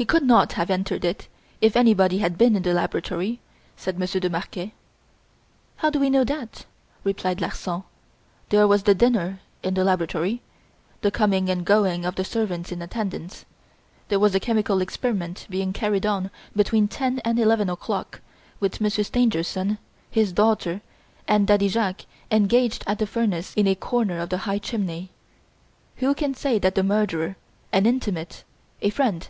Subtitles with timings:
[0.00, 1.28] "He could not have entered it
[1.60, 3.38] if anybody had been in the laboratory,"
[3.76, 4.72] said Monsieur de Marquet.
[5.76, 6.64] "How do we know that?"
[7.04, 7.82] replied Larsan.
[8.48, 10.40] "There was the dinner in the laboratory,
[11.02, 13.44] the coming and going of the servants in attendance.
[14.08, 18.22] There was a chemical experiment being carried on between ten and eleven o'clock,
[18.58, 19.76] with Monsieur Stangerson,
[20.10, 20.80] his daughter,
[21.28, 25.10] and Daddy Jacques engaged at the furnace in a corner of the high chimney.
[25.96, 27.36] Who can say that the murderer
[27.70, 28.44] an intimate!
[28.80, 29.28] a friend!